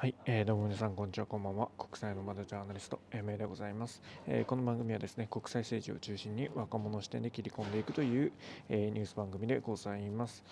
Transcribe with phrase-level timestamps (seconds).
[0.00, 1.70] はい、えー、どうも皆さんこんにちはこんばんは。
[1.76, 8.30] 国際の窓ジャーナリスト MA でございます、えー、この番組はですね国際政治を中心に若者視点で切り込んでいくという、
[8.68, 10.44] えー、ニュース番組でございます、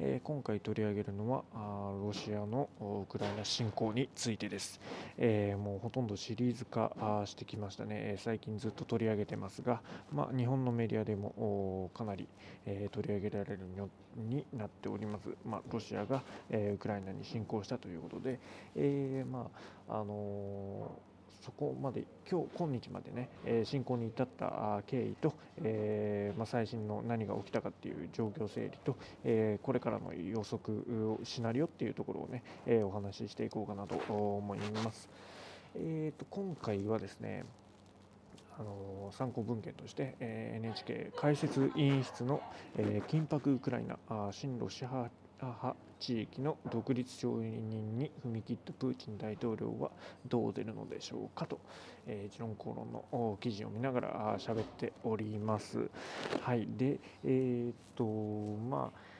[0.00, 4.80] えー、今回取り上げるのはあロシアのウクライナ侵攻についてです、
[5.18, 6.90] えー、もうほとんどシリーズ化
[7.26, 8.16] してきましたね。
[8.16, 9.82] 最近ずっと取り上げてますが、
[10.14, 12.26] まあ、日本のメディアでもかなり、
[12.64, 18.38] えー、取り上げられるようになっております、まあ、ロシアが、えー、ウクライナに侵攻したということで、
[18.74, 19.50] えーえー、ま
[19.88, 20.90] ああの
[21.44, 30.84] そこまで今日今日までね、えー、進行に至った経緯と、えーまあ、最新の何が起きたかっていう状況整理と、えー、これからの予測
[31.22, 35.10] シナリオっていうところをね、えー、お話ししていこうかなと思います。
[35.76, 37.44] えーと、今回はですね
[38.58, 42.40] あの参考文献として、えー、NHK 解説委員室の、
[42.78, 43.98] えー、緊迫ウクライナ
[44.32, 45.10] 新ロシア派
[45.44, 47.60] 派地域の独立承認
[47.96, 49.90] に踏み切ったプーチン大統領は
[50.26, 51.58] どう出るのでしょうかと、
[52.06, 55.88] えー、一論公論の記事を見ながら喋っております。
[56.42, 58.04] はい、で、えー、っと、
[58.68, 59.13] まあ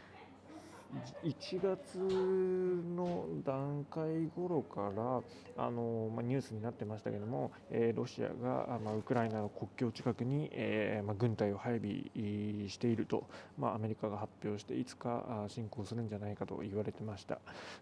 [1.24, 4.92] 1月の段階頃か
[5.56, 13.26] らあの、まあ、ニュースになってましたけども、えー、ロシアが、まあ、ウクライナの国境近くに、えーまあ、軍隊を配備していると、
[13.58, 17.38] まあ、アメリカが発表していつか侵攻するんじゃないかと言われてました。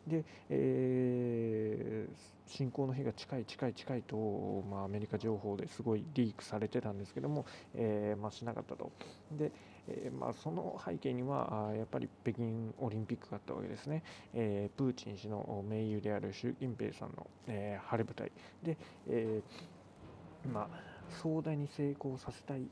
[0.07, 8.91] で、えー、侵攻の日が近い近い近いと、まあ、アメリカ情報ですごいリークされてたんですけども、えーまあ、しなかったと。
[9.33, 9.51] で、
[9.89, 14.03] えーまあ、その背景にはやっぱり北京オリンピックがあったわけですね、
[14.35, 18.33] えー、プーチン氏の盟友である習近平さんの、えー、晴れ舞台。
[18.63, 18.77] で、
[19.09, 20.92] えーまあ
[21.23, 22.63] 壮大に成功させたい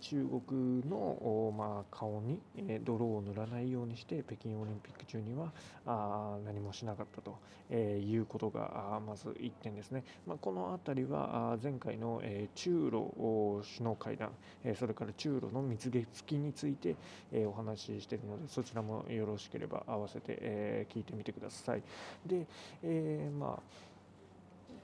[0.00, 2.40] 中国の、まあ、顔に
[2.84, 5.52] 泥を塗らないようにして北京オリンピック中には
[5.86, 7.38] あ何もしなかったと、
[7.70, 14.30] えいうことがまず1点ですね、まあ、この辺りは前回の、え中ロ首脳会談、
[14.64, 16.96] えそれから中ロの蜜月期について、
[17.32, 21.82] えお話ししているのでそちらもよろしければ合わせて、え聞いてみてください。
[22.26, 22.46] で、
[22.82, 23.89] えー、まあ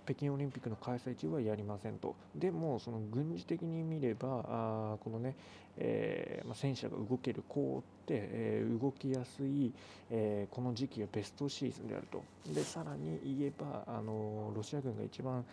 [0.07, 5.35] 北京オリンピックの開催中はやりませんと、でも、その軍事的に見れば、あこのね、
[5.79, 9.73] えーまあ、戦車が動けるこうって、えー、動きやすい、
[10.11, 12.23] えー、この時期がベストシーズンであると、
[12.53, 15.45] でさらに言えば、あのロシア軍が一番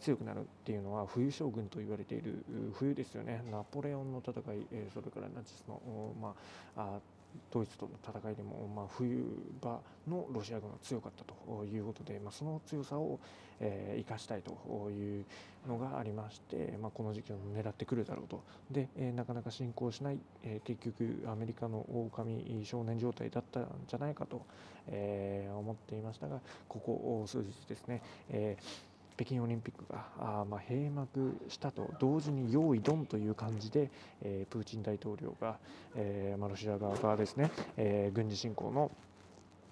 [0.00, 5.80] 強くなるっていうのは冬将軍と言われている冬ですよね、ナポレオンの戦い、それからナチスの、
[6.20, 6.34] ま
[6.76, 7.00] あ、あ
[7.50, 9.24] ドイツとの戦いでも、まあ、冬
[9.60, 13.18] 場のロシア軍が強かったということで、まあ、その強さを、
[13.60, 15.24] えー、生かしたいという
[15.68, 18.42] のがありまして、まあ、この時期を狙ってくるだろうと。
[18.70, 24.42] で、えー、なかなか進行しない、えー、結局アメリカの狼少年状態だったんじゃないかと、
[24.88, 33.90] え、思っていましたがここ数日ですね、えー北京オリンピックがあま閉幕したと同時に用意ドンという感じで、
[34.22, 35.58] え、プーチン大統領が、
[35.94, 38.90] えま、ロシア側がですね、え、軍事侵攻の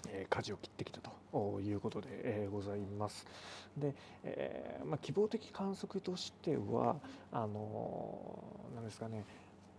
[0.09, 1.01] え舵を切ってきた
[1.33, 3.27] ということで、えございます。
[3.77, 6.97] で、え、ま、希望的観測としては
[7.33, 9.25] あのー、ですかね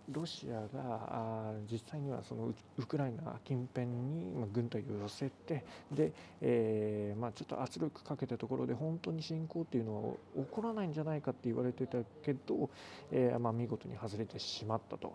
[0.10, 12.70] ロシアが実際にはそのウクライナ近辺に軍隊を寄せてで、えー、まあ、ちょっと圧力かけたところで本当に侵攻っていうのは起こらないんじゃないかって言われてたけど、
[13.12, 15.14] えー、まあ、見事に外れてしまったと。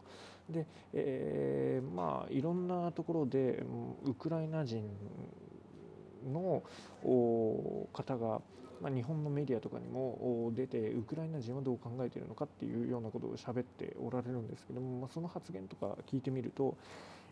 [0.49, 3.65] で、えー、まあ、いろんなところで
[4.05, 4.89] ウクライナ人
[6.33, 6.63] の
[7.93, 8.41] 方が
[8.81, 16.76] まあ、日本のメディアとかにも出てウクライナ人はどう考えているのかっていうようなことを喋っておられるんですけども、まあ、その発言とか聞いてみると、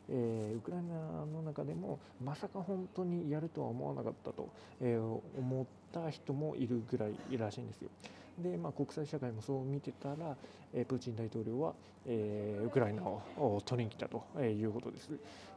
[0.08, 4.48] えー、ウクライナの中でもまさか本当にやるとは思わなかったと、
[4.80, 7.90] えー、思った人もいるぐらいらしいんですよ。
[8.38, 10.36] で、まあ、国際社会もそう見てたら、
[10.72, 11.74] えー、プーチン大統領は、
[12.06, 15.10] えー、ウクライナを取りに来たということです。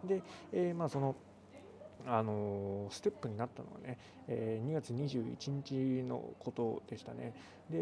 [0.03, 0.21] で、
[0.53, 1.15] えーまあ、その
[2.07, 3.97] あのステップになったのはね、
[4.27, 7.33] えー、2月21日のことでしたね。
[7.69, 7.77] で、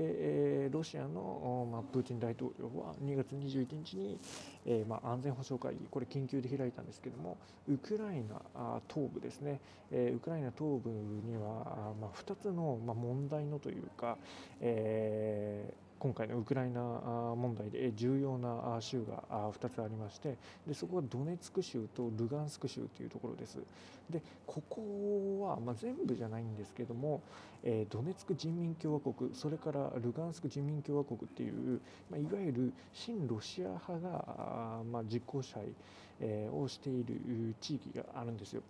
[0.66, 4.20] え、ロシアの、ま、プーチン大統領は2月21日に、
[4.66, 7.38] えまあ、安全保障会議、これ緊急で開いたんですけども、
[7.70, 9.60] ウクライナ東部ですね、
[9.92, 14.18] え、ウクライナ東部には、まあ、2つの、まあ、問題のというか、
[14.60, 16.82] えー今回のウクライナ
[17.36, 19.24] 問題で重要な州が
[19.60, 20.38] 2つありまして
[20.68, 23.58] でそこはドネツク州とルガンスク州というところです。
[24.08, 27.24] でここは、まあ、全部じゃないんですけども、
[27.64, 31.82] えー、ドネツク人民共和国それからルガンスク人民共和国っていう、
[32.12, 35.64] まあ、いわゆる親ロシア派が、まあ、実効支配、
[36.20, 38.62] え、をしている地域があるんですよ。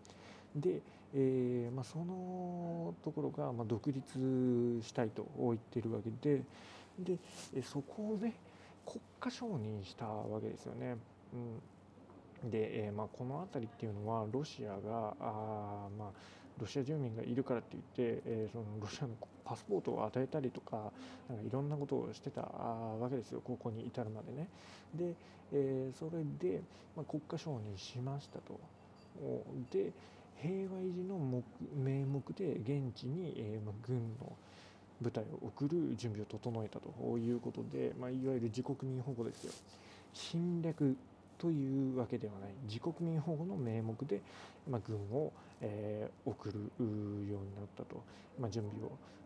[0.55, 0.79] で、
[1.13, 6.41] えー、まあ、そのところが、ま独立したいと言ってるわけで
[6.99, 7.17] で
[7.63, 8.33] そこをね
[8.85, 10.95] 国家承認したわけですよね。
[12.43, 16.09] うん、で、えー、まあ、この辺りっていうのはロシアがあ、まあ、
[16.59, 17.83] ロシア住民がいるからって言っ
[18.13, 19.09] て、えー、そのロシアの
[19.43, 20.91] パスポートを与えたりとか
[21.29, 24.47] なんかいろんなことをしてたわけですよここに至るまでね。
[24.93, 25.15] で、
[25.51, 26.61] えー、それで、
[26.95, 28.59] まあ、国家承認しましたと。
[29.71, 29.91] で
[30.41, 31.17] 平和維持の
[31.73, 34.33] 名目で現地に、えーまあ、軍の
[35.01, 39.53] 部隊を送る準備を整えたということで、まあ、いわゆる自国民保護ですよ。
[40.13, 40.95] 侵略
[41.37, 42.49] というわけではない。
[42.67, 44.21] 自国民保護の名目で、
[44.69, 48.01] まあ、軍を、えー、送るようになったと、
[48.39, 48.63] まあ、準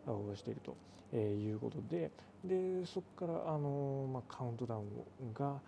[0.06, 0.76] 備をしていると、
[1.12, 2.10] えー、いうことで。
[2.44, 5.60] でそこから、あのまあ、カウントダウンが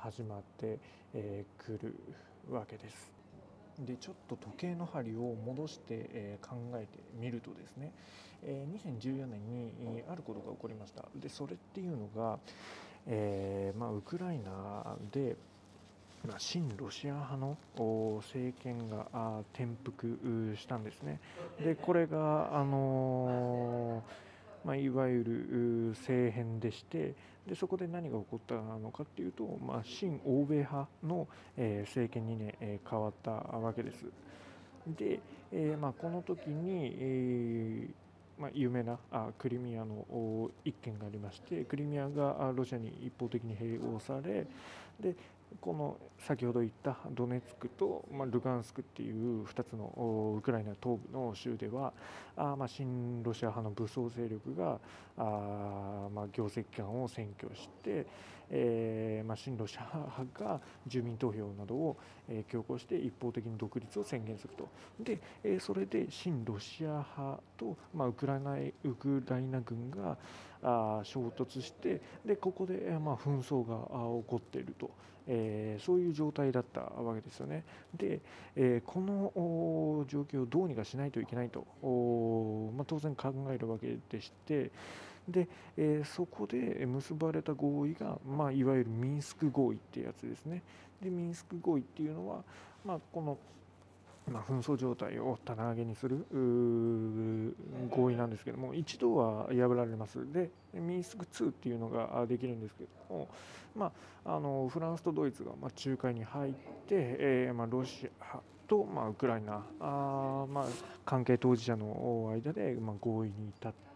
[0.00, 0.78] 始まってく、
[1.14, 1.94] えー、る
[2.50, 3.17] わけです。
[3.86, 7.92] でちょっと時計の針を戻して、え考えてみるとですね、
[8.42, 11.04] え2014年に、あることが起こりました。
[11.16, 12.38] でそれっていうのが、
[13.06, 15.36] えー、まあ、ウクライナで、
[16.26, 17.56] まあ、親ロシア派の
[18.22, 19.06] 政権が
[19.54, 21.20] 転覆したんですね。
[21.62, 24.27] でこれが、あのー、
[24.64, 27.14] まあ、いわゆる政変でして
[27.46, 31.26] でそこで何が起こったのかっていうと、まあ、親欧米派の、
[31.56, 34.04] えー、政権にね、え、変わったわけです。
[34.86, 35.20] で、
[35.50, 38.08] えーまあ、この時に、えー
[38.40, 44.46] まあ、有名なあクリミアの一件がありましてクリミアがロシアに一方的に併合され
[45.00, 45.14] で
[45.60, 51.92] この先ほど言ったドネツクと、ルガンスクっていう2つのウクライナ東部の州では
[52.36, 54.78] あ、まあ、親ロシア派の武装勢力が
[55.16, 58.06] あ、ま、行政機関を占拠して、
[58.50, 61.96] えーまあ、親ロシア派が住民投票などを、
[62.48, 64.68] 強行して一方的に独立を宣言すると。
[65.00, 70.16] で、それで親ロシア派と、ウクライナ軍が
[70.62, 73.76] あ衝突してでここで、まあ、紛争が
[74.22, 74.90] 起こっていると。
[75.30, 77.62] えー、そういう状態だったわけですよね。
[77.94, 78.20] で、
[78.56, 81.66] えー、この状況をどうにかしないといけないと、
[82.74, 84.70] まあ、当然考えるわけでして
[85.28, 85.46] で、
[85.76, 90.62] えー、そこで結ばれた合意が、まあ、いわゆるミンスク合意ってやつですね。
[91.02, 92.42] でミンスク合意っていうのは、
[92.84, 93.36] まあ、この
[94.30, 96.26] まあ、紛争状態を棚上げにする
[97.90, 100.30] 合意なんですけども一度は破られます。
[100.32, 103.28] でミンスク2っていうのができるんですけども、
[103.74, 103.92] ま
[104.24, 106.58] あ、あのフランスとドイツがま仲介に入って、
[106.90, 110.66] えー、ま、ロシアと、ま、ウクライナあ、ま、
[111.04, 113.87] 関係当事者の間で、ま合意に至って、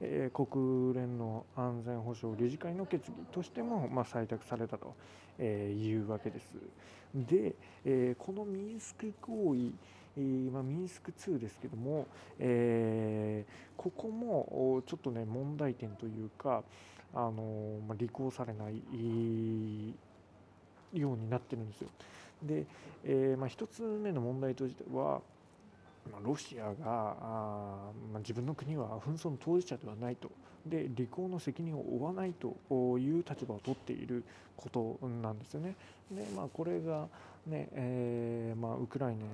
[0.00, 4.94] え、国連の安全保障理事会の決議としても、ま採択されたと、
[5.38, 6.54] えいうわけです。
[7.14, 7.54] で、
[7.84, 9.74] え、このミンスク合意、
[10.16, 12.06] えー、まあ、ミンスク2ですけども、
[12.38, 16.62] えー、ここもちょっとね問題点というか、
[17.14, 18.82] あのまあ、履行されない
[20.98, 21.88] ようになってるんですよ。
[22.42, 22.66] で、
[23.04, 25.20] えーまあ、1つ目の問題としては、
[26.24, 30.30] ロシアがあ、まあ、自分の国は紛争の当事者ではないと
[30.66, 32.56] で履行の責任を負わないと
[32.98, 34.24] いう立場を取っている
[34.56, 35.74] ことなんですよね。
[36.10, 37.08] でまあ、これが
[37.46, 39.24] ね、えーまあ、ウクライナ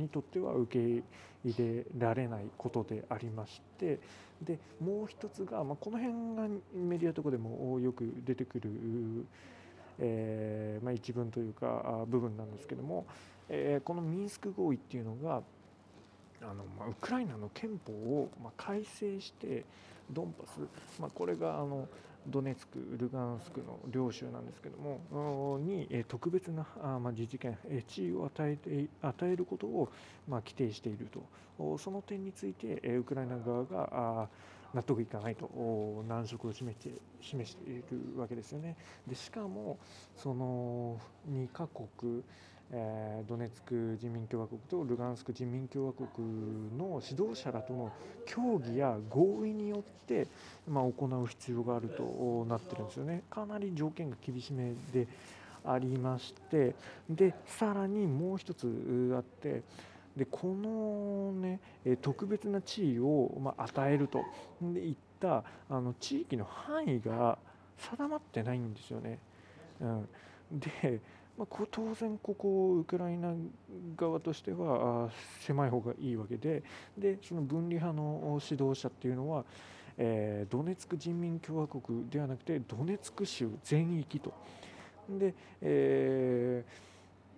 [0.00, 1.04] にとっては受け
[1.44, 3.98] 入れられないことでありまして
[4.42, 8.70] でもう一つが、まあ、この辺がメディアとかでもよく出てくる、
[9.98, 13.06] えーまあ、一文というか部分なんですけども、
[13.48, 15.42] えー、このミンスク合意っていうのが
[16.42, 19.64] あの、まあ、ウクライナの憲法を、まあ、改正して
[20.10, 20.60] ドンパス、
[21.00, 21.88] まあ、これがあの
[22.28, 29.88] ドネツク、ルガンスクの両州なんですけどもに特別なあ、まあ、自治権地位を与えて与えることを、
[30.28, 31.08] まあ、規定している
[31.58, 34.28] とその点についてウクライナ側が
[34.74, 35.48] 納得いかないと
[36.08, 38.76] 難色を示して示しているわけですよね。
[39.06, 39.78] でしかも
[40.16, 41.00] その
[41.30, 42.22] 2カ国
[42.72, 46.08] えー、ドネツク人民共和国とルガンスク人民共和国
[46.76, 47.92] の指導者らとの
[48.26, 50.26] 協議や合意によって、
[50.68, 53.22] まあ、行う必要があるとなってるんですよね。
[53.30, 55.06] かなり条件が厳しめで
[55.64, 56.74] ありまして
[57.08, 59.62] でさらにもう一つあって
[60.16, 61.60] でこの、ね、
[62.00, 64.24] 特別な地位を、ま、与えると
[64.62, 67.38] いったあの地域の範囲が
[67.76, 69.18] 定まってないんですよね。
[69.80, 70.08] うん、
[70.52, 71.00] で
[71.38, 73.34] まあ、当然ここウクライナ
[73.96, 76.62] 側としては狭い方がいいわけで
[76.96, 79.44] でその分離派の指導者っていうのは、
[79.98, 84.32] えー、ドネツク人民共和国ではなくてドネツク州全域と。
[85.08, 86.64] で、え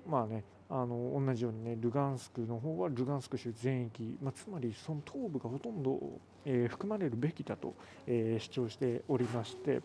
[0.07, 5.99] ー、まあねあの同じようにねルガンスクの方はルガンスク州全域、まあ、つまりその東部がほとんど、
[6.45, 7.75] えー、含まれるべきだと、
[8.07, 9.81] えー、主張しておりまして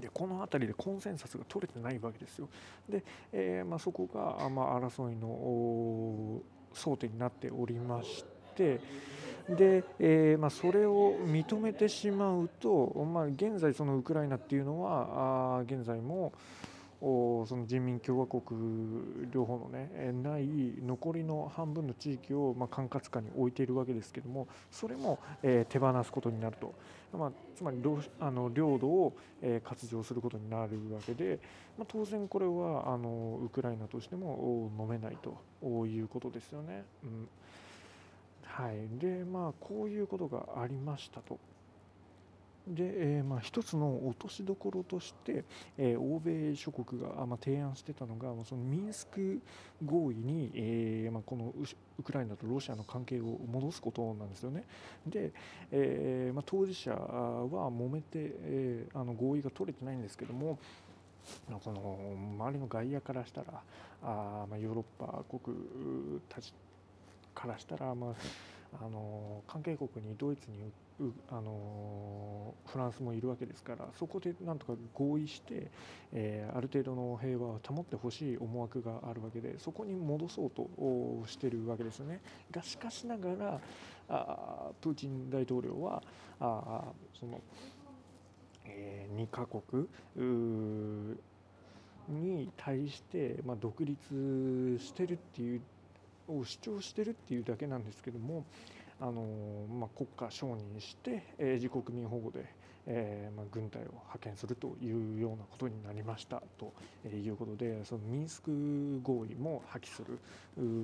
[0.00, 2.48] でこの辺りでコンセンサスが取れてないわけですよ。
[2.88, 6.40] で、えー、まあ、そこが、まあ、争いの
[6.74, 8.24] 争点になっておりまし
[8.56, 8.80] て
[9.48, 16.32] で、えー、まあ、それを認めてしまうと、まあ、現在そのウクライナっていうのはあ現在も
[17.02, 18.40] その人民共和国
[19.32, 19.90] 両方のね
[20.22, 20.46] ない
[20.86, 26.72] 残りの半分の地域をま管轄下に置いているわけですけどもそれもえ手放すことになると、
[27.12, 27.78] まあ、つまり
[28.20, 31.40] あの領土をえ割譲することになるわけで、
[31.76, 35.36] まあ、当然これはあのウクライナとしても飲めないと
[35.86, 36.84] いうことですよね。
[37.02, 37.28] うん
[38.44, 41.38] はい、でまあこういうことがありましたと。
[42.66, 42.84] で、
[43.18, 45.44] えー、まあ、一つの落としどころとして、
[45.76, 49.40] えー、欧米諸国が、まあ、提案してたのがそのミンスク
[49.84, 51.52] 合意に、えー、まあ、この
[51.98, 54.64] ウクライナとロシアの関係を戻すことなんですよね。
[55.06, 55.32] で、
[55.70, 60.58] えまあ当事者は揉めて、えあの合意が取れてないんですけども
[61.62, 61.98] その
[62.38, 63.46] 周りの外野からしたら
[64.02, 65.56] あ、まあヨーロッパ国
[66.28, 66.52] たち
[67.34, 68.14] からしたら、まあ
[68.80, 70.56] あの関係国にドイツに
[71.30, 75.70] あのフランスもいるわけですからそこでなんとか合意して、
[76.12, 80.68] えー、ある程度の平和を保ってほしい思惑があるわけでそこに戻そうと
[81.26, 82.20] しているわけですよね。
[82.50, 83.60] がしかしながら
[84.08, 86.02] あプーチン大統領は
[86.40, 86.84] あ
[87.18, 87.40] その、
[88.64, 89.88] えー、2カ国
[92.08, 95.62] に対して、まあ、独立してるっていう
[96.28, 98.44] を主張してるっていうだけなんですけども
[99.02, 99.26] あの、
[99.68, 102.44] まあ、国家承認して、えー、自国民保護で、
[102.86, 106.72] えーまあ、軍隊を派遣するというようなことになりましたと
[107.08, 110.18] いうことでそのミンスク合意も破棄する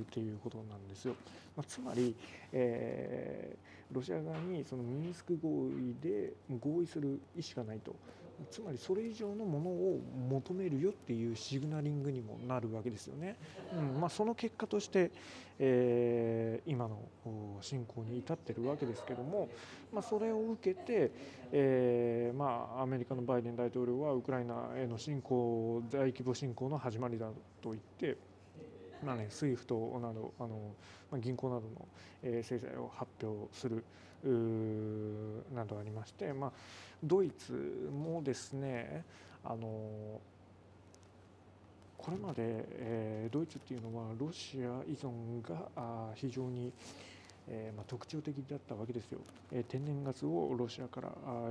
[0.03, 1.15] っていうことなんですよ。
[1.57, 2.17] まあ、つまり、
[2.53, 7.95] えー、ロシア側にそのミンスク合意で合意する意思がないと
[8.51, 13.37] つまりそれ以上のものを求めるよっていうシグナリングにもなるわけですよね。
[13.77, 15.11] うんまあ、その結果として、
[15.59, 16.99] えー、今の
[17.61, 19.49] 侵攻に至ってるわけですけども、
[19.93, 21.11] まあ、それを受けて、
[21.53, 27.27] えーまあ、アメリカのバイデン大統領はウクライナへの侵攻大規模侵攻の始まりだ
[27.61, 28.17] と言って
[29.05, 30.75] まあね、SWIFT などあの、
[31.11, 31.89] まあ、銀行などの、
[32.23, 33.85] えー、制裁を発表する
[35.55, 36.53] などありまして、まあ、
[37.03, 39.05] ドイツもですね
[39.45, 40.21] あの
[41.97, 46.73] これまで、えー、ドイツっていうのはロシア依存があ非常に、
[47.49, 49.19] えーまあ、特徴的だったわけですよ、
[49.53, 51.51] えー、天然ガスをロシアからあ、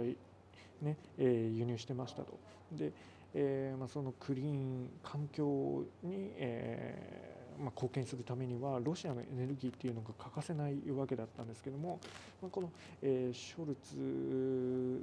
[0.82, 2.38] ねえー、輸入してましたと。
[2.74, 2.92] で、
[3.34, 12.00] えーまあ、そのクリーン環境に、えーま、貢献するためにはロシアのエネルギーっていうのが欠かせないわけだったんですけども、
[12.42, 12.70] ま、この、
[13.02, 15.02] え、ショルツ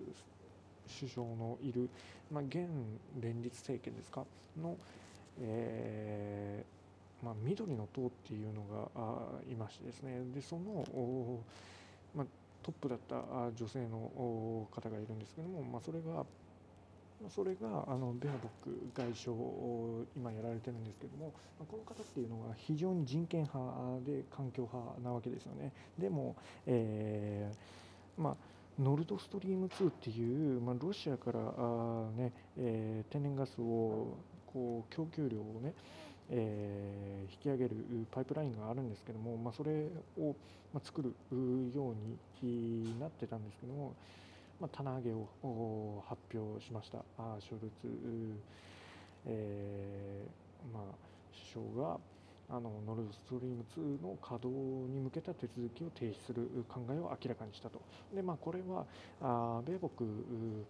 [1.01, 1.89] 首相のいる、
[2.31, 2.69] ま、現
[3.21, 4.25] 連立政権ですか？
[4.61, 4.77] の、
[5.41, 10.21] えーまあ、緑の党っていうのがいましてですね。
[10.35, 11.43] でその、
[12.15, 12.27] まあ、
[12.63, 13.17] トップだった
[13.57, 16.25] 女性の方がいるんですけども、まあ、それが
[17.31, 21.33] それがあのベアボック外相を今やられてるんですけども
[21.69, 25.73] この方っていうのは非常に人権派で環境派なわけですよね。
[25.99, 28.37] でも、えー、まあ
[28.79, 34.17] ノルドストリーム2っていう、まあ、ロシアからあ、ねえー、天然ガスを
[34.53, 35.73] こう供給量をね、
[36.31, 37.77] えー、引き上げる
[38.11, 39.87] パイプラインがあるんですけども、まあ、それ
[40.19, 40.35] を、
[40.73, 41.15] まあ、作る
[41.73, 41.95] よ
[42.43, 43.95] うになってたんですけども、
[44.65, 47.05] まあ、棚上げを発表しました。
[47.19, 47.87] あショルツ、
[49.27, 50.83] えーまあ、
[51.53, 51.99] 首相が
[52.49, 54.49] あのノルドストリーム2の稼働
[54.91, 57.79] に向けた手続きを停止する考えを明らかにしたと。
[58.15, 58.87] でまあ、これは
[59.21, 60.65] あ米国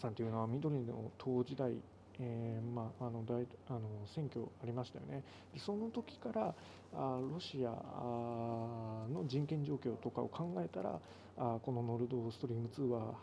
[0.00, 1.74] さんというのは緑の党時代
[2.20, 3.80] えーまあ、あの大あの
[4.14, 5.22] 選挙ありましたよね、
[5.54, 6.54] でその時から
[6.94, 11.00] あロシアの人権状況とかを考えたら
[11.36, 13.14] あこのノルドストリーム2は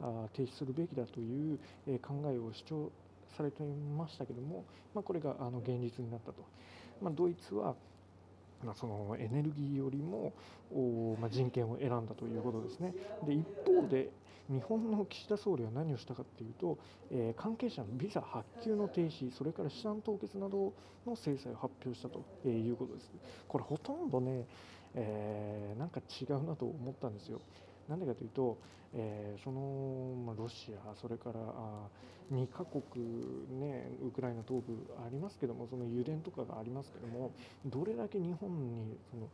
[0.00, 2.92] あ停止するべきだという、え、考えを主張
[3.36, 4.64] されていましたけども、
[4.94, 6.44] まあ、これがあの現実になったと。
[7.00, 7.74] まあ、ドイツは
[8.64, 10.32] ま、そのエネルギーよりも、
[11.20, 12.94] ま、人権を選んだということですね。
[13.22, 14.08] で一方で
[14.48, 16.78] 日本の岸田総理は何をしたかというと、
[17.10, 20.72] え、関係者のビザ発給の停止、それから資産凍結など
[21.06, 23.10] の制裁を発表したということです。
[23.48, 24.46] これほとんどね、
[24.94, 27.40] えー、なんか違うなと思ったんですよ。
[27.88, 28.58] なんでかというと、
[28.94, 31.88] えー、その、ま、ロシア、それからあ
[32.32, 32.82] 2カ国、
[33.60, 37.32] ね、ウクライナ東部ありますけども、その油田とかがありますけども、
[37.66, 39.28] どれだけ日本にその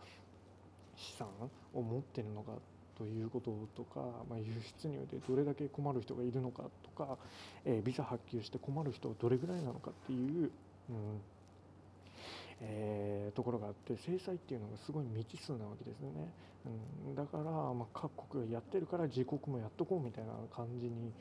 [0.96, 1.28] 資産
[1.74, 2.52] を持ってるのか
[2.96, 4.46] ということとか、まあ、輸
[4.82, 7.16] 出入でどれだけ困る人がいるのかとか、
[7.64, 10.50] えー、ビザ発給して困る人はどれぐらいなのかっていう、
[10.90, 11.20] うん
[12.60, 16.28] えー、ところがあって制裁っていうのがすごい未知数なわけですよね、
[17.06, 21.12] うん、だから、まあ、各国がやってるから自国もやっとこうみたいな感じに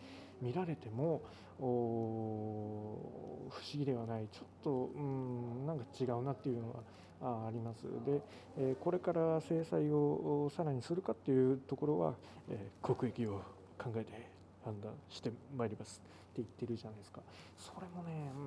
[0.41, 1.21] 見られても
[1.59, 6.75] 不思議ではないちょっと、うん、なんか違うなっていうのは
[7.19, 7.81] ああります。
[8.05, 8.21] で、
[8.59, 12.13] えこれから制裁をさらにするかっていうところは、
[12.47, 13.41] え国益を
[13.79, 14.29] 考えて
[14.63, 15.99] 判断してまいります
[16.31, 17.21] って言ってるじゃないですか。
[17.57, 18.39] それもね、う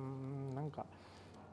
[0.53, 0.85] ん、なんか。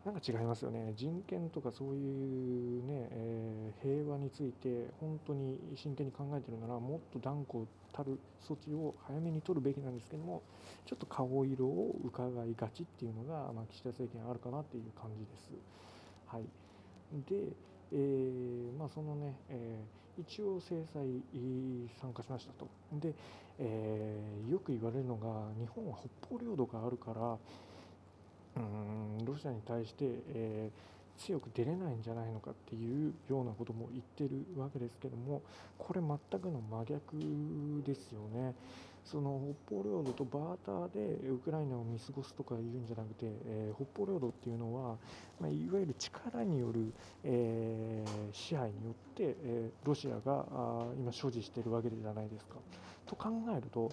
[0.08, 10.40] なんか違いますよね人権とかそういうね、えー、平和について本当に真剣に考えてるならもっと断固たる措置を早めに取るべきなんですけども
[10.86, 15.50] ちょっと顔色を伺いがちっていうのが、まあ、岸田政権あるかなっていう感じです。
[16.26, 16.42] はい
[17.28, 17.52] で、
[17.92, 21.02] えー、まあ、そのね、えー、一応制裁
[22.00, 22.68] 参加しましたと。
[22.92, 23.14] で、
[23.58, 25.26] えー、よく言われるのが
[25.58, 27.36] 日本は北方領土があるから
[28.58, 35.42] うんロシアに対して、えー、強く出れないんじゃないのかっていうようなことも言ってるわけですけども
[35.78, 37.16] これ全くの真逆
[37.84, 38.54] ですよね。
[39.04, 44.96] その北方領土とバーターでウクライナを見過ごすとかいうんじゃなくて、えー、北方領土っていうのは、
[45.40, 46.92] まあ、いわゆる力による、
[47.24, 52.56] えー、支配によって、え、ロシアがあ今所持してるわけじゃないですか。
[53.06, 53.90] と考えると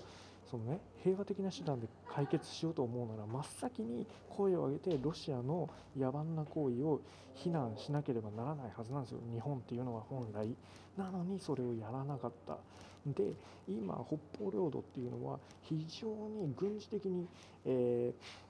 [0.55, 7.01] そのね平和的な手段で解決しようと思うなら真っ先に声を上げてロシアの野蛮な行為を
[7.33, 9.19] 非難しなければならないはずなんですよ。
[9.33, 10.55] 日本っていうのは本来
[10.97, 12.57] なのにそれをやらなかった。
[13.05, 13.33] で
[13.67, 17.27] 今北方領土っていうのは非常に軍事的に、
[17.65, 18.45] えー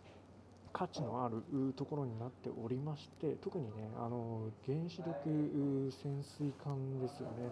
[0.77, 7.49] 価値のあるところになっておりまして特にねあの原子力潜水艦ですよね、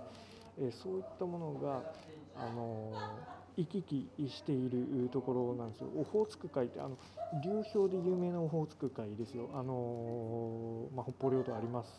[0.59, 1.81] えそういったものが
[2.35, 2.91] あの
[3.55, 5.87] 行き来しているところなんですよ。
[5.95, 6.97] オホーツク海ってあの
[7.43, 9.49] 流氷で有名なオホーツク海ですよ。
[9.53, 11.89] あのまあ、北方領土あります。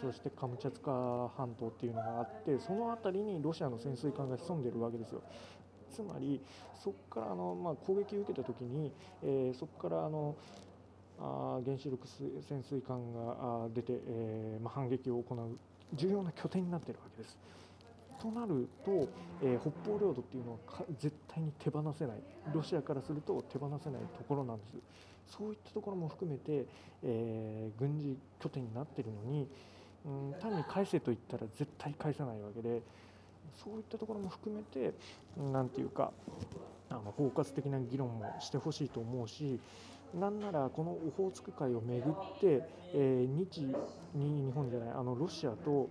[0.00, 5.22] そしてカムチャツカ半島っていうのがあって、その辺りにロシアの潜水艦が潜んでいるわけですよ。
[5.90, 6.40] つまり
[6.74, 10.34] そこからあの、まあ、攻撃を受けた時に、えー、そこからあの
[11.20, 15.58] あ原子力潜水艦が出て、えーまあ、反撃を行う
[15.94, 17.36] 重要な拠点になっているわけです。
[18.22, 19.08] となると、
[19.42, 20.58] えー、北方領土っていうのは
[20.96, 22.16] 絶対に手放せない。
[22.54, 24.64] ロシアからすると手放せないところなんで
[25.26, 25.36] す。
[25.36, 26.66] そういったところも含めて、
[27.02, 29.48] えー、軍事拠点になっているのに、
[30.04, 32.82] うん、単に返せと言ったら絶対返さないわけで
[33.64, 34.94] そういったところも含めて
[35.36, 36.12] 何て言うか
[36.90, 39.58] あの包括的な議論もしてほしいと思うし
[40.14, 43.74] なんならこのオホーツク海をめぐって、えー、日に
[44.14, 45.88] 日本じゃないあのロシアと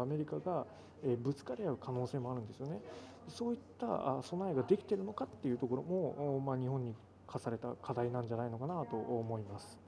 [0.00, 0.64] アメリカが、
[1.04, 2.80] え、ぶつかり合う可能性もあるんですよね。
[3.28, 6.94] そういった備えができてるのかっていうところも、まあ、日本に
[7.26, 9.78] 課された課題なんじゃないのかなと思います。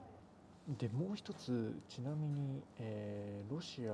[0.77, 3.93] でもう一つちなみに、えー、ロシア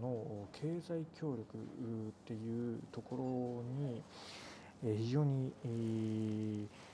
[0.00, 4.02] の経済協力っていうところに、
[4.84, 6.89] えー、非常に、えー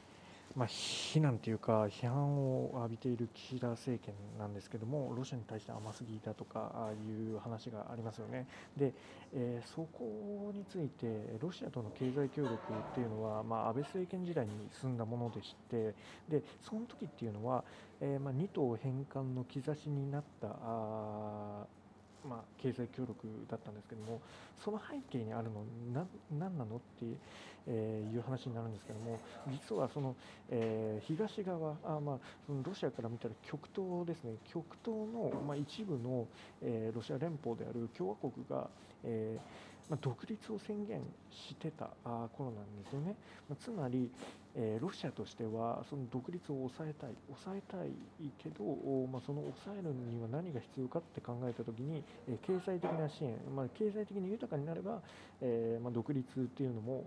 [0.56, 6.94] まあ、非難というか批判を浴びている岸田政権なんですけどもロシアに対して甘すぎだとかああい
[7.34, 8.46] う話がありますよね。
[8.74, 8.94] で、
[9.34, 12.58] えー、そこについてロシアとの経済協力っ
[12.94, 15.94] ていうのは、まあ、安倍政権時代に進んだものでして
[16.26, 17.62] でその時っていうのは、
[18.00, 20.48] えー、まあ、2島返還の兆しになった
[22.26, 24.20] まあ、経済協力だったんですけども
[24.64, 27.04] その背景にあるのは何なのって
[27.70, 29.18] いう話になるんですけども
[29.50, 30.14] 実はその、
[30.50, 34.34] えー、東側あ、まあ、そのロシアから見たら極東ですね。
[34.52, 36.26] 極東の、まあ、一部の、
[36.62, 38.68] えー、ロシア連邦である共和国が、
[39.04, 41.90] えーまあ、独立を宣言してた
[42.36, 43.14] 頃なんですよね、
[43.48, 44.10] まあ、つまり、
[44.58, 47.90] え、ロシアとしてはその独立を抑えたい抑えたい
[48.42, 48.64] けど、
[49.12, 55.02] まあ、その抑えるには何が必要かって考えた時に、え、経済的な支援、まあ、経済的に豊かになれば、
[55.42, 57.04] えまあ、独立っていうのも、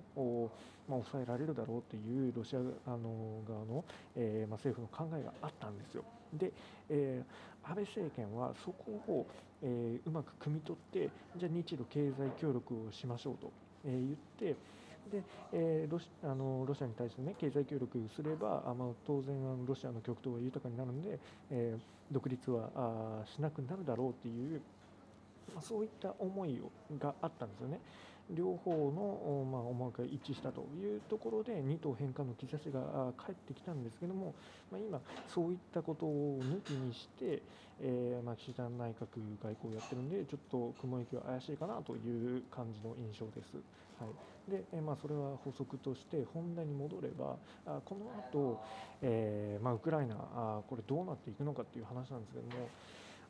[0.87, 3.83] ま、抑えられるだろうっていうロシアあの側の、
[4.15, 6.03] えま、政府の考えがあったんですよ。
[6.33, 6.51] で、
[6.89, 7.23] え、
[7.63, 9.25] 安倍政権はそこを、
[9.63, 13.51] えー、うまく汲み取ってじゃあ日露経済協力をしましょうと、
[13.85, 14.55] え、言って
[15.09, 21.19] で、えー、ロシあのロシアに対して、ね、経済協力すればあ、まあ、当然あのロシアの極東は豊かになるので、
[21.51, 24.61] えー、独立はあしなくなるだろうっていう、
[25.53, 27.79] まあ、そういった思いをがあったんですよね。
[28.31, 34.35] 両方の、まあ、思惑が一致したというところで2党返還の兆しが返ってきたんですけども、
[34.71, 37.41] まあ、今、そういったことを抜きにして、
[37.81, 43.57] えー、まあ、岸田内閣外交をやってるんでちょっと雲行きは怪しいかなという感じの印象です。
[43.99, 44.07] は
[44.47, 47.35] い、で、えまあ、それは補足として本題に戻れば
[47.65, 48.61] あこの後、
[49.01, 52.69] えー、まあ、ウクライナあこれどうなっていくのかっていう話なんですけども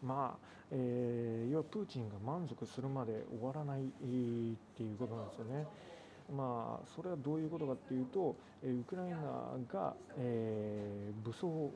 [0.02, 3.84] まあえー、要はプーチンが満足するまで終わらない、っ
[4.78, 5.66] ていうことなんですよね。
[6.32, 9.18] まあ、それはどういうことかっていうと、ウクライナ
[9.72, 11.74] が、えー、武装を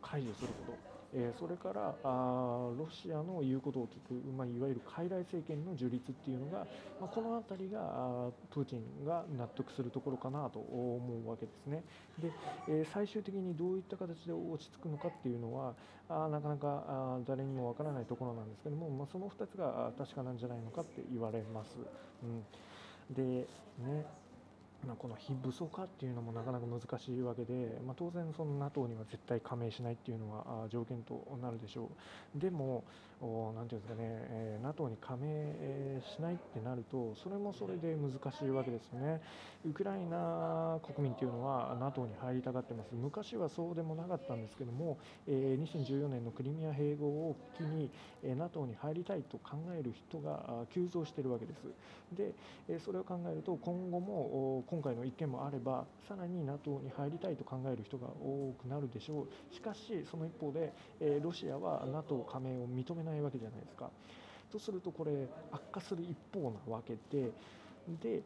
[0.00, 6.66] 解除すること、えそれからあロシアの言うことを聞く、まあ、いわゆる傀儡政権の樹立っていうのが、
[7.00, 11.82] まあ、この辺りがプーチンが納得するところかなと思うわけですね。
[12.18, 12.30] で、
[12.68, 15.74] え最終的にどういった形で落ち着くのかっていうのは
[16.08, 21.76] あなかなかあ誰にもわからないところなんですけども、まあ、その2つが確かなんじゃないのかって言われます。
[22.22, 24.06] うん、でね
[24.86, 31.90] まあ、この非武装化っていうのもなかなか難しいわけで、まあ、当然、その NATO には絶対加盟しないっていうのは条件となるでしょ
[32.36, 32.40] う。
[32.40, 32.84] でも、
[33.20, 39.20] なんていうんですかね、えー、NATO に加盟しないってなると、それもそれで難しいわけですよね。
[39.68, 42.88] ウクライナ国民っていうのは NATO に入りたがってます。
[42.94, 44.96] 昔はそうでもなかったんですけども、
[45.28, 47.90] えー、2014年のクリミア併合を機に、
[48.22, 51.58] えー、NATO に入りたいと考える人が急増しているわけです。
[52.16, 52.32] で、
[52.68, 59.54] えそれを考えると、今後も今回の一件もあれば、さらに NATO に入りたいと考える人が多くなるでしょう。
[59.54, 63.90] しかし、その一方で、えロシアは NATO 加盟を認めないないわけじゃないですか。
[64.50, 67.30] とするとこれ悪化する一方なわけで
[68.02, 68.22] で、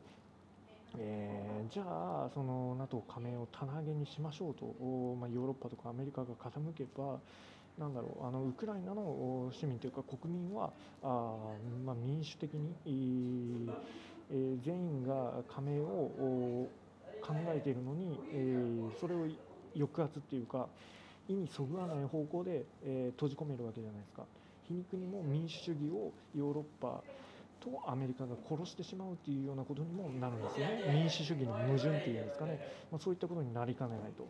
[0.99, 4.65] えー、じゃあその NATO 加盟を棚上げにしましょうと、
[5.17, 7.19] まあ、ヨーロッパとかアメリカが傾けば
[7.79, 11.35] なんだろうあのウクライナの市民というか国民はあ、
[11.85, 13.69] まあ、民主的に、
[14.31, 16.69] えー、全員が加盟を
[17.21, 19.27] 考えているのに、えー、それを
[19.75, 20.69] 抑圧っていうか
[21.29, 24.25] 意にそぐわない方向で、えー、閉じ込めるわけじゃないですか。
[24.67, 27.03] 皮肉にも民主主義をヨーロッパ
[27.65, 30.93] とアメリカが殺してしまうというようなことにもなるんですよね。
[30.93, 32.61] 民主主義の矛盾っていうんですかね、
[32.93, 34.25] まあ、そういったことになりかねないと、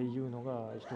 [0.00, 0.92] いうのが一つ、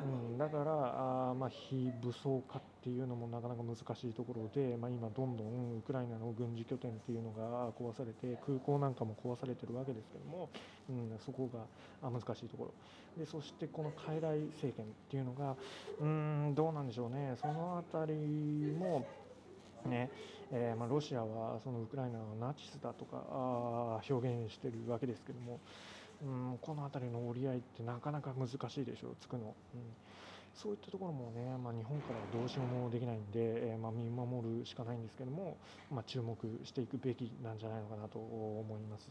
[0.00, 10.50] うん、だからあ、まあ、非武装化っていうのもなかなか難しいところで、まあ、今どんどんウクライナの軍事拠点っていうのが壊されて空港なんかも壊されてるわけですけども、
[10.90, 12.72] うん、そこが難しいところ。
[13.18, 15.54] でそしてこの傀儡政権っていうのが
[16.00, 17.36] うんどうなんでしょうね。
[17.40, 19.06] その辺りも
[19.88, 20.10] ね
[20.54, 25.60] えー、まあ、ロシアはそのウクライナのナチスだとか表現してるわけですけども、
[26.22, 29.54] うん、この辺りの折り合いってなかなか難しいでしょう、つくの。
[29.74, 29.80] うん
[30.54, 35.56] そういったところもね、まあ、日本からはどうしようもできないんで、えー、まあ、見守るしかないんですけども、
[35.90, 39.08] ま、注目していくべきなんじゃないのかなと思います。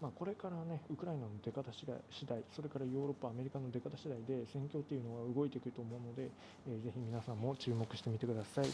[0.00, 6.30] まあ、これからね、ウクライナの出方次第次第、それからヨーロッパ、アメリカの出方次第で戦況っていうのは動いていくと思うので、
[6.68, 8.66] えー、ぜひ皆さんも注目してみてください。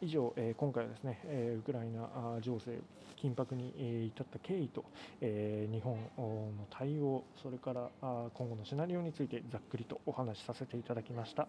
[0.00, 2.08] 以上、えー、今回はですね、えー、ウクライナ
[2.40, 2.78] 情勢、
[3.22, 4.84] 緊迫に、えー、至った経緯と、
[5.20, 11.46] えー、日本の対応、それから今後のシナリオについてざっくりとお話しさせていただきました。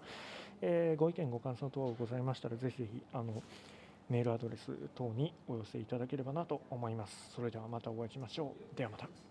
[0.62, 3.42] えー、ご意見、ご感想等ございましたら、ぜひぜひ、あの、
[4.12, 7.32] メールアドレス等にお寄せいただければなと思います。
[7.34, 8.78] それではまたお会いしましょう。
[8.78, 9.31] ではまた。